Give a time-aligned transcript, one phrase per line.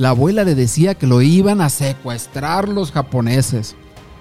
[0.00, 3.76] La abuela le decía que lo iban a secuestrar los japoneses.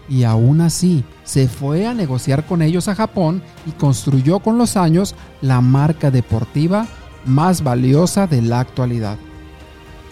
[0.10, 4.76] Y aún así, se fue a negociar con ellos a Japón y construyó con los
[4.76, 6.86] años la marca deportiva
[7.26, 9.18] más valiosa de la actualidad.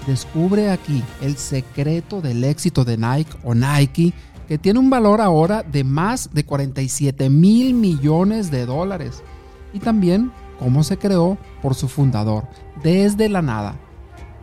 [0.08, 4.14] Descubre aquí el secreto del éxito de Nike o Nike,
[4.48, 9.22] que tiene un valor ahora de más de 47 mil millones de dólares.
[9.74, 12.48] Y también cómo se creó por su fundador,
[12.82, 13.76] desde la nada.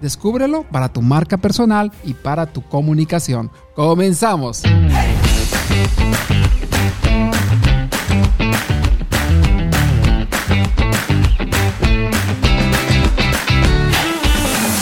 [0.04, 3.50] Descúbrelo para tu marca personal y para tu comunicación.
[3.74, 4.58] ¡Comenzamos!
[4.58, 4.66] Si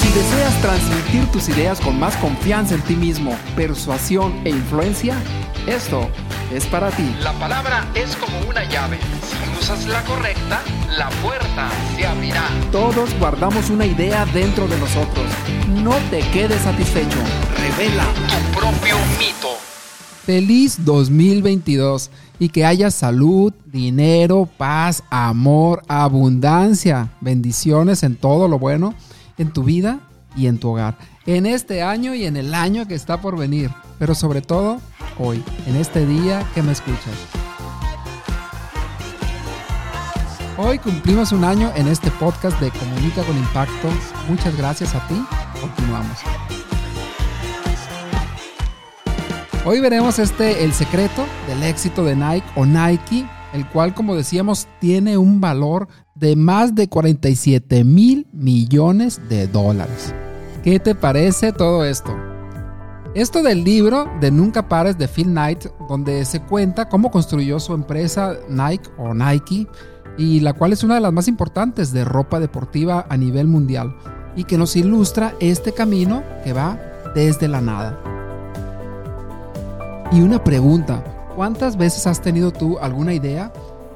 [0.08, 5.14] deseas transmitir tus ideas con más confianza en ti mismo, persuasión e influencia,
[5.68, 6.08] esto
[6.52, 7.14] es para ti.
[7.20, 8.98] La palabra es como una llave.
[9.62, 10.60] Usas la correcta,
[10.98, 12.48] la puerta se abrirá.
[12.72, 15.24] Todos guardamos una idea dentro de nosotros.
[15.68, 17.18] No te quedes satisfecho.
[17.56, 19.50] Revela Tu propio mito.
[20.26, 28.96] Feliz 2022 y que haya salud, dinero, paz, amor, abundancia, bendiciones en todo lo bueno
[29.38, 30.00] en tu vida
[30.34, 33.70] y en tu hogar, en este año y en el año que está por venir,
[34.00, 34.80] pero sobre todo
[35.18, 37.41] hoy, en este día que me escuchas.
[40.58, 43.88] Hoy cumplimos un año en este podcast de Comunica con Impacto.
[44.28, 45.14] Muchas gracias a ti.
[45.58, 46.18] Continuamos.
[49.64, 54.68] Hoy veremos este el secreto del éxito de Nike o Nike, el cual como decíamos
[54.78, 60.14] tiene un valor de más de 47 mil millones de dólares.
[60.62, 62.14] ¿Qué te parece todo esto?
[63.14, 67.74] Esto del libro de Nunca Pares de Phil Knight, donde se cuenta cómo construyó su
[67.74, 69.66] empresa Nike o Nike,
[70.16, 73.94] y la cual es una de las más importantes de ropa deportiva a nivel mundial,
[74.36, 76.78] y que nos ilustra este camino que va
[77.14, 77.98] desde la nada.
[80.10, 81.02] Y una pregunta,
[81.34, 83.52] ¿cuántas veces has tenido tú alguna idea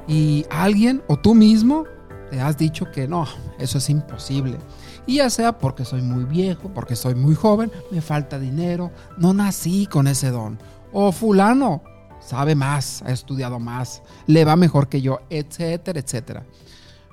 [0.07, 1.85] y alguien o tú mismo
[2.31, 3.27] te has dicho que no,
[3.59, 4.57] eso es imposible?
[5.05, 9.33] Y ya sea porque soy muy viejo, porque soy muy joven, me falta dinero, no
[9.33, 10.59] nací con ese don.
[10.91, 11.83] O fulano
[12.27, 16.45] sabe más, ha estudiado más, le va mejor que yo, etcétera, etcétera.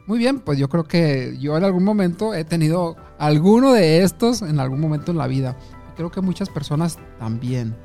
[0.09, 4.43] Muy bien, pues yo creo que yo en algún momento he tenido alguno de estos
[4.43, 5.57] en algún momento en la vida.
[5.97, 7.77] Creo que muchas personas también.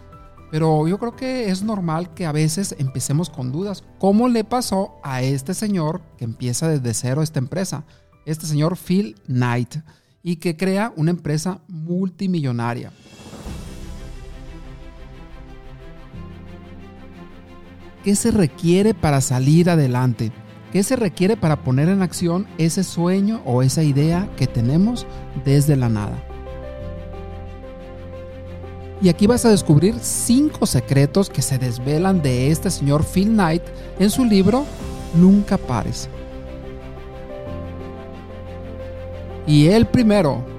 [0.50, 3.84] Pero yo creo que es normal que a veces empecemos con dudas.
[4.00, 7.86] ¿Cómo le pasó a este señor que empieza desde cero esta empresa?
[8.26, 9.76] Este señor Phil Knight
[10.24, 12.92] y que crea una empresa multimillonaria.
[18.04, 20.32] ¿Qué se requiere para salir adelante?
[20.72, 25.06] ¿Qué se requiere para poner en acción ese sueño o esa idea que tenemos
[25.44, 26.24] desde la nada?
[29.02, 33.64] Y aquí vas a descubrir cinco secretos que se desvelan de este señor Phil Knight
[33.98, 34.66] en su libro
[35.16, 36.10] Nunca pares.
[39.48, 40.59] Y el primero.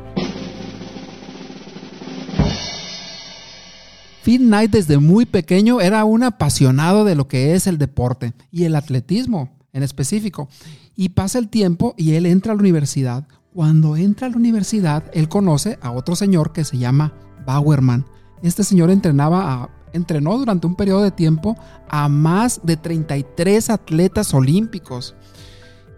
[4.39, 8.77] Knight desde muy pequeño era un apasionado de lo que es el deporte y el
[8.77, 10.49] atletismo en específico.
[10.97, 13.27] Y pasa el tiempo y él entra a la universidad.
[13.53, 17.15] Cuando entra a la universidad, él conoce a otro señor que se llama
[17.47, 18.05] Bauerman
[18.43, 21.57] este señor entrenaba entrenó durante un periodo de tiempo
[21.89, 25.15] a más de 33 atletas olímpicos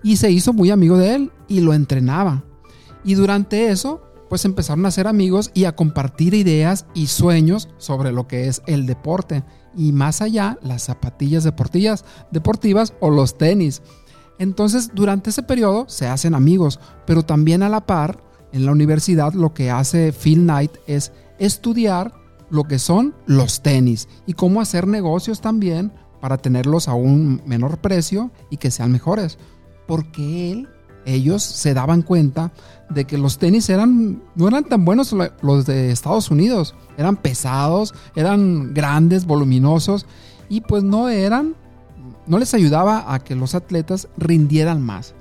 [0.03, 2.43] y se hizo muy amigo de él y lo entrenaba.
[3.04, 8.12] Y durante eso, pues empezaron a ser amigos y a compartir ideas y sueños sobre
[8.12, 9.44] lo que es el deporte
[9.76, 13.82] y más allá las zapatillas deportivas, deportivas o los tenis.
[14.38, 19.34] Entonces, durante ese periodo se hacen amigos, pero también a la par en la universidad
[19.34, 22.14] lo que hace Phil Knight es estudiar
[22.49, 27.82] lo que son los tenis y cómo hacer negocios también para tenerlos a un menor
[27.82, 29.37] precio y que sean mejores.
[29.87, 30.70] Porque él,
[31.04, 32.52] ellos se daban cuenta
[32.88, 36.75] de que los tenis eran, no eran tan buenos los de Estados Unidos.
[36.96, 40.06] Eran pesados, eran grandes, voluminosos
[40.49, 41.54] y pues no eran,
[42.26, 45.14] no les ayudaba a que los atletas rindieran más.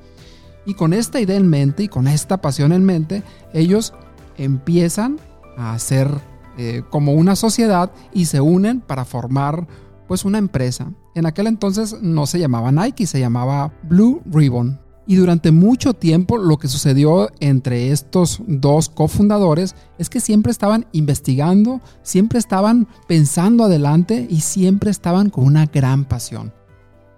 [0.65, 3.23] Y con esta idea en mente y con esta pasión en mente,
[3.53, 3.93] ellos
[4.37, 5.19] empiezan
[5.57, 6.09] a hacer
[6.57, 9.67] eh, como una sociedad y se unen para formar
[10.07, 10.91] pues una empresa.
[11.15, 14.79] En aquel entonces no se llamaba Nike, se llamaba Blue Ribbon.
[15.07, 20.85] Y durante mucho tiempo lo que sucedió entre estos dos cofundadores es que siempre estaban
[20.91, 26.53] investigando, siempre estaban pensando adelante y siempre estaban con una gran pasión.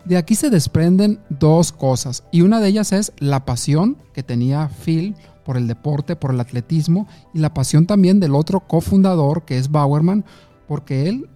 [0.06, 4.69] De aquí se desprenden dos cosas y una de ellas es la pasión que tenía
[4.69, 5.15] Phil
[5.45, 9.71] por el deporte, por el atletismo y la pasión también del otro cofundador que es
[9.71, 10.25] Bauerman,
[10.68, 11.29] porque él,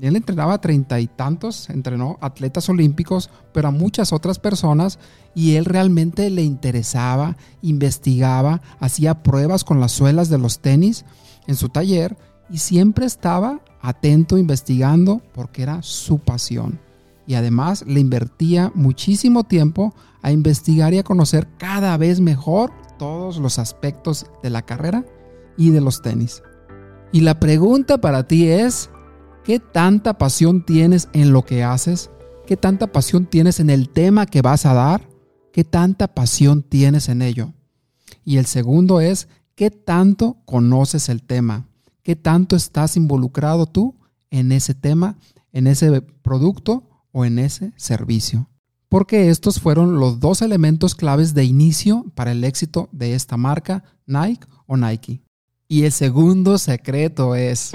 [0.00, 4.98] él entrenaba a treinta y tantos, entrenó atletas olímpicos, pero a muchas otras personas
[5.34, 11.04] y él realmente le interesaba, investigaba, hacía pruebas con las suelas de los tenis
[11.46, 12.16] en su taller
[12.50, 16.80] y siempre estaba atento, investigando, porque era su pasión.
[17.26, 23.38] Y además le invertía muchísimo tiempo a investigar y a conocer cada vez mejor todos
[23.38, 25.04] los aspectos de la carrera
[25.56, 26.42] y de los tenis.
[27.12, 28.90] Y la pregunta para ti es,
[29.44, 32.10] ¿qué tanta pasión tienes en lo que haces?
[32.46, 35.08] ¿Qué tanta pasión tienes en el tema que vas a dar?
[35.52, 37.52] ¿Qué tanta pasión tienes en ello?
[38.24, 41.68] Y el segundo es, ¿qué tanto conoces el tema?
[42.02, 43.96] ¿Qué tanto estás involucrado tú
[44.30, 45.18] en ese tema,
[45.52, 48.48] en ese producto o en ese servicio?
[48.88, 53.84] Porque estos fueron los dos elementos claves de inicio para el éxito de esta marca,
[54.06, 55.22] Nike o Nike.
[55.68, 57.72] Y el segundo secreto es,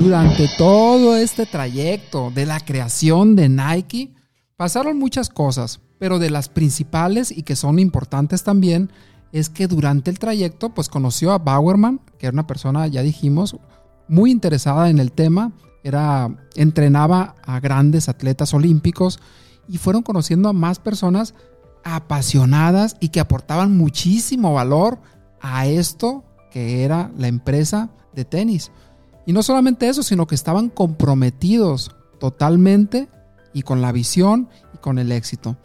[0.00, 4.14] durante todo este trayecto de la creación de Nike,
[4.56, 8.90] pasaron muchas cosas, pero de las principales y que son importantes también
[9.30, 13.56] es que durante el trayecto pues conoció a Bauerman, que era una persona, ya dijimos,
[14.08, 15.52] muy interesada en el tema,
[15.84, 19.20] era entrenaba a grandes atletas olímpicos
[19.68, 21.34] y fueron conociendo a más personas
[21.84, 24.98] apasionadas y que aportaban muchísimo valor
[25.42, 28.72] a esto que era la empresa de tenis.
[29.26, 33.08] Y no solamente eso, sino que estaban comprometidos totalmente
[33.52, 35.56] y con la visión y con el éxito.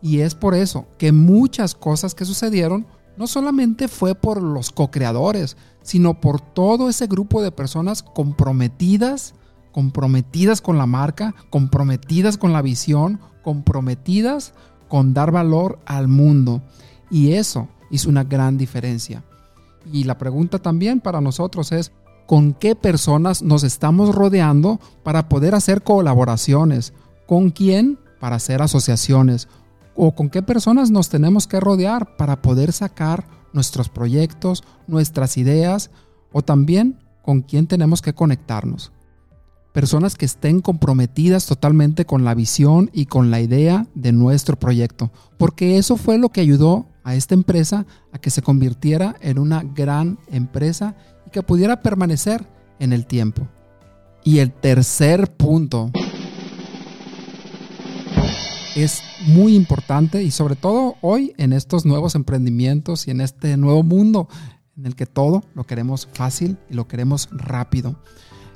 [0.00, 2.86] Y es por eso que muchas cosas que sucedieron
[3.16, 9.34] no solamente fue por los co-creadores, sino por todo ese grupo de personas comprometidas,
[9.72, 14.54] comprometidas con la marca, comprometidas con la visión, comprometidas
[14.88, 16.62] con dar valor al mundo.
[17.10, 19.24] Y eso hizo una gran diferencia.
[19.92, 21.92] Y la pregunta también para nosotros es,
[22.28, 26.92] ¿con qué personas nos estamos rodeando para poder hacer colaboraciones?
[27.26, 29.48] ¿Con quién para hacer asociaciones?
[29.96, 35.90] ¿O con qué personas nos tenemos que rodear para poder sacar nuestros proyectos, nuestras ideas?
[36.30, 38.92] ¿O también con quién tenemos que conectarnos?
[39.72, 45.10] Personas que estén comprometidas totalmente con la visión y con la idea de nuestro proyecto,
[45.38, 49.62] porque eso fue lo que ayudó a esta empresa a que se convirtiera en una
[49.62, 50.94] gran empresa
[51.28, 52.48] y que pudiera permanecer
[52.78, 53.46] en el tiempo.
[54.24, 55.90] Y el tercer punto
[58.74, 63.82] es muy importante y sobre todo hoy en estos nuevos emprendimientos y en este nuevo
[63.82, 64.28] mundo
[64.78, 67.96] en el que todo lo queremos fácil y lo queremos rápido.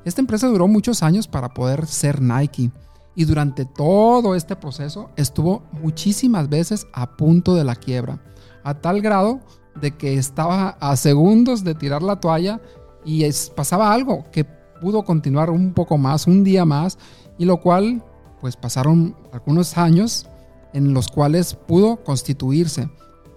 [0.07, 2.71] Esta empresa duró muchos años para poder ser Nike
[3.15, 8.19] y durante todo este proceso estuvo muchísimas veces a punto de la quiebra
[8.65, 9.41] a tal grado
[9.81, 12.61] de que estaba a segundos de tirar la toalla
[13.05, 13.25] y
[13.55, 16.99] pasaba algo que pudo continuar un poco más, un día más,
[17.39, 18.03] y lo cual
[18.41, 20.27] pues pasaron algunos años
[20.73, 22.89] en los cuales pudo constituirse.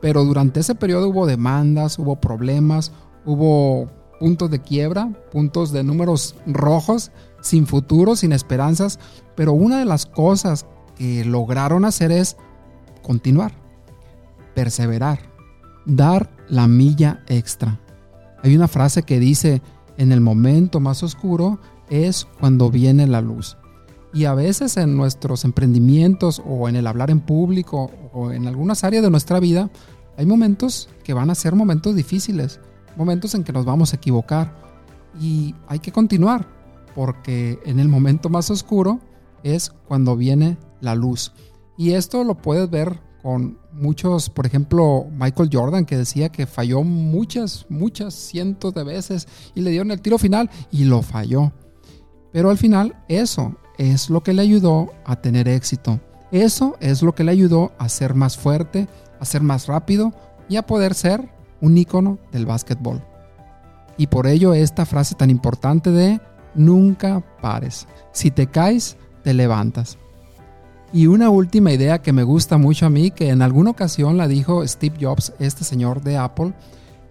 [0.02, 2.92] Pero durante ese periodo hubo demandas, hubo problemas,
[3.26, 3.90] hubo
[4.20, 7.12] puntos de quiebra, puntos de números rojos,
[7.42, 9.00] sin futuro, sin esperanzas.
[9.36, 10.66] Pero una de las cosas
[10.96, 12.38] que lograron hacer es
[13.02, 13.66] continuar
[14.56, 15.20] perseverar,
[15.86, 17.80] dar la milla extra.
[18.44, 19.62] Hay una frase que dice,
[19.98, 23.58] en el momento más oscuro es cuando viene la luz.
[24.14, 28.84] Y a veces en nuestros emprendimientos o en el hablar en público o en algunas
[28.84, 29.70] áreas de nuestra vida,
[30.18, 32.60] hay momentos que van a ser momentos difíciles,
[32.96, 34.56] momentos en que nos vamos a equivocar
[35.20, 36.48] y hay que continuar,
[36.94, 39.00] porque en el momento más oscuro
[39.44, 41.34] es cuando viene la luz.
[41.78, 46.84] Y esto lo puedes ver con muchos, por ejemplo, Michael Jordan, que decía que falló
[46.84, 51.52] muchas, muchas cientos de veces y le dieron el tiro final y lo falló.
[52.32, 56.00] Pero al final eso es lo que le ayudó a tener éxito.
[56.32, 58.88] Eso es lo que le ayudó a ser más fuerte,
[59.20, 60.14] a ser más rápido
[60.48, 61.28] y a poder ser
[61.62, 63.04] un ícono del básquetbol.
[63.98, 66.22] Y por ello esta frase tan importante de
[66.54, 67.88] nunca pares.
[68.12, 69.98] Si te caes, te levantas.
[70.96, 74.30] Y una última idea que me gusta mucho a mí, que en alguna ocasión la
[74.30, 76.54] dijo Steve Jobs, este señor de Apple,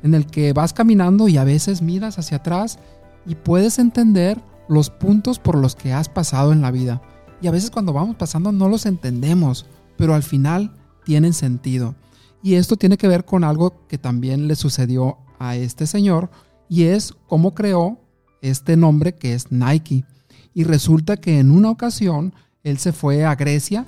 [0.03, 2.79] en el que vas caminando y a veces miras hacia atrás
[3.26, 7.03] y puedes entender los puntos por los que has pasado en la vida.
[7.43, 9.67] Y a veces cuando vamos pasando no los entendemos,
[9.99, 10.73] pero al final
[11.05, 11.95] tienen sentido.
[12.43, 16.31] Y esto tiene que ver con algo que también le sucedió a este señor
[16.71, 17.99] y es cómo creó
[18.41, 20.07] este nombre que es Nike.
[20.55, 22.33] Y resulta que en una ocasión
[22.64, 23.87] él se fue a Grecia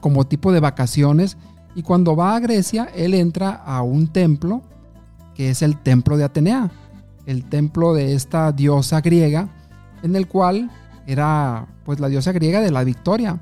[0.00, 1.36] como tipo de vacaciones
[1.76, 4.62] Y cuando va a Grecia, él entra a un templo,
[5.34, 6.70] que es el templo de Atenea,
[7.26, 9.48] el templo de esta diosa griega,
[10.02, 10.70] en el cual
[11.06, 13.40] era pues la diosa griega de la victoria.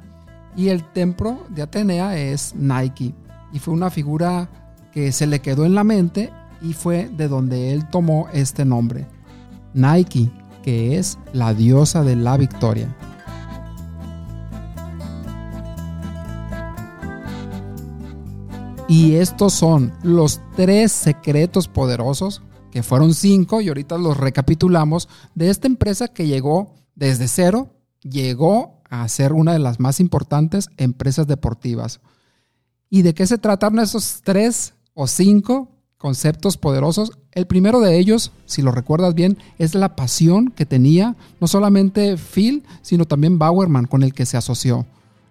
[0.54, 3.14] Y el templo de Atenea es Nike.
[3.52, 4.49] Y fue una figura
[4.92, 6.30] que se le quedó en la mente
[6.61, 9.06] y fue de donde él tomó este nombre.
[9.73, 10.30] Nike,
[10.62, 12.94] que es la diosa de la victoria.
[18.88, 25.50] Y estos son los tres secretos poderosos, que fueron cinco y ahorita los recapitulamos, de
[25.50, 27.71] esta empresa que llegó desde cero,
[28.02, 32.00] llegó a ser una de las más importantes empresas deportivas.
[32.88, 37.11] ¿Y de qué se trataron esos tres o cinco conceptos poderosos?
[37.33, 42.16] El primero de ellos, si lo recuerdas bien, es la pasión que tenía no solamente
[42.16, 44.87] Phil, sino también Bauerman con el que se asoció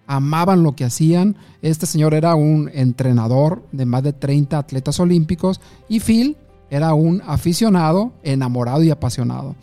[0.08, 1.36] amaban lo que hacían.
[1.62, 6.38] Este señor era un entrenador de más de 30 atletas olímpicos y Phil
[6.70, 9.56] era un aficionado, enamorado y apasionado.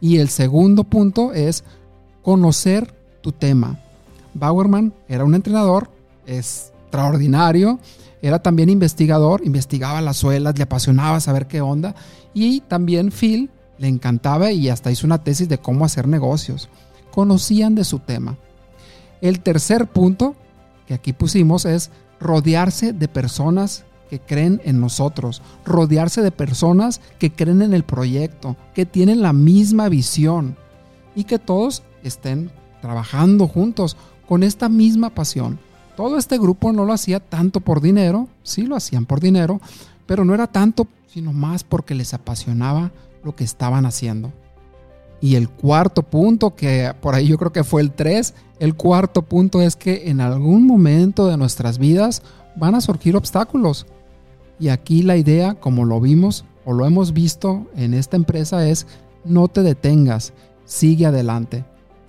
[0.00, 1.64] Y el segundo punto es
[2.22, 3.78] conocer tu tema.
[4.34, 5.90] Bauerman era un entrenador
[6.26, 7.78] extraordinario,
[8.22, 11.94] era también investigador, investigaba las suelas, le apasionaba saber qué onda.
[12.34, 16.68] Y también Phil le encantaba y hasta hizo una tesis de cómo hacer negocios.
[17.12, 18.36] Conocían de su tema.
[19.26, 20.36] El tercer punto
[20.86, 21.90] que aquí pusimos es
[22.20, 28.54] rodearse de personas que creen en nosotros, rodearse de personas que creen en el proyecto,
[28.72, 30.56] que tienen la misma visión
[31.16, 33.96] y que todos estén trabajando juntos
[34.28, 35.58] con esta misma pasión.
[35.96, 39.60] Todo este grupo no lo hacía tanto por dinero, sí lo hacían por dinero,
[40.06, 42.92] pero no era tanto, sino más porque les apasionaba
[43.24, 44.32] lo que estaban haciendo.
[45.20, 49.22] Y el cuarto punto, que por ahí yo creo que fue el 3, el cuarto
[49.22, 52.22] punto es que en algún momento de nuestras vidas
[52.56, 53.86] van a surgir obstáculos.
[54.58, 58.86] Y aquí la idea, como lo vimos o lo hemos visto en esta empresa, es
[59.24, 60.32] no te detengas,
[60.64, 61.64] sigue adelante.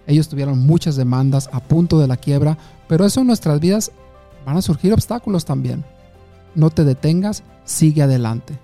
[0.05, 3.91] Ellos tuvieron muchas demandas a punto de la quiebra, pero eso en nuestras vidas
[4.45, 5.83] van a surgir obstáculos también.
[6.55, 8.57] No te detengas, sigue adelante.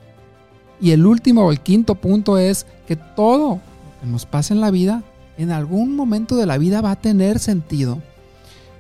[0.80, 3.60] Y el último o el quinto punto es que todo
[4.06, 5.04] nos pasa en la vida,
[5.38, 8.02] en algún momento de la vida va a tener sentido.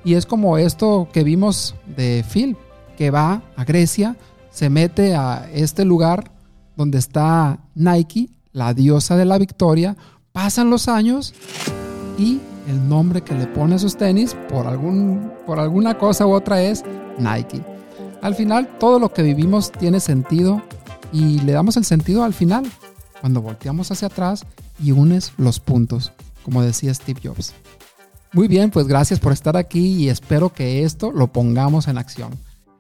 [0.06, 2.58] Y es como esto que vimos de Phil,
[2.98, 4.18] que va a Grecia,
[4.52, 6.32] se mete a este lugar
[6.76, 9.96] donde está Nike, la diosa de la victoria,
[10.32, 11.34] pasan los años
[12.18, 16.34] y el nombre que le pone a sus tenis por, algún, por alguna cosa u
[16.34, 16.84] otra es
[17.18, 17.62] Nike.
[18.22, 20.62] Al final todo lo que vivimos tiene sentido
[21.12, 22.66] y le damos el sentido al final,
[23.22, 24.46] cuando volteamos hacia atrás
[24.82, 26.12] y unes los puntos,
[26.44, 27.54] como decía Steve Jobs.
[28.34, 32.32] Muy bien, pues gracias por estar aquí y espero que esto lo pongamos en acción.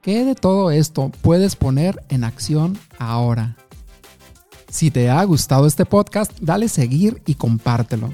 [0.01, 3.55] ¿Qué de todo esto puedes poner en acción ahora?
[4.69, 8.13] Si te ha gustado este podcast, dale seguir y compártelo.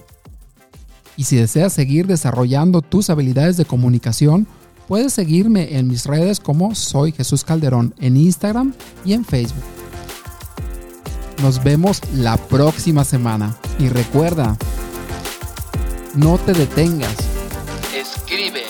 [1.16, 4.46] Y si deseas seguir desarrollando tus habilidades de comunicación,
[4.90, 8.74] puedes seguirme en mis redes como Soy Jesús Calderón en Instagram
[9.06, 9.79] y en Facebook.
[11.42, 13.56] Nos vemos la próxima semana.
[13.78, 14.58] Y recuerda,
[16.16, 17.16] no te detengas.
[17.96, 18.66] Escribe